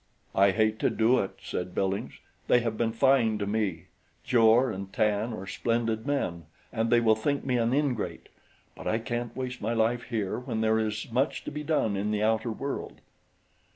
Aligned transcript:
"I 0.33 0.49
hate 0.49 0.79
to 0.79 0.89
do 0.89 1.19
it," 1.19 1.37
said 1.43 1.75
Billings. 1.75 2.13
"They 2.47 2.61
have 2.61 2.75
been 2.75 2.91
fine 2.91 3.37
to 3.37 3.45
me. 3.45 3.85
Jor 4.23 4.71
and 4.71 4.91
Tan 4.91 5.31
are 5.31 5.45
splendid 5.45 6.07
men 6.07 6.47
and 6.73 6.89
they 6.89 6.99
will 6.99 7.13
think 7.15 7.45
me 7.45 7.57
an 7.59 7.71
ingrate; 7.71 8.29
but 8.75 8.87
I 8.87 8.97
can't 8.97 9.37
waste 9.37 9.61
my 9.61 9.73
life 9.75 10.05
here 10.05 10.39
when 10.39 10.61
there 10.61 10.79
is 10.79 10.97
so 10.97 11.13
much 11.13 11.43
to 11.43 11.51
be 11.51 11.61
done 11.63 11.95
in 11.95 12.09
the 12.09 12.23
outer 12.23 12.51
world." 12.51 12.99